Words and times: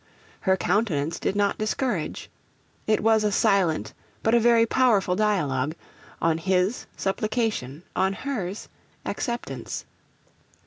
Her 0.49 0.57
countenance 0.57 1.19
did 1.19 1.35
not 1.35 1.59
discourage. 1.59 2.31
It 2.87 3.01
was 3.03 3.23
a 3.23 3.31
silent 3.31 3.93
but 4.23 4.33
a 4.33 4.39
very 4.39 4.65
powerful 4.65 5.15
dialogue; 5.15 5.75
on 6.19 6.39
his 6.39 6.87
supplication, 6.97 7.83
on 7.95 8.13
hers 8.13 8.67
acceptance. 9.05 9.85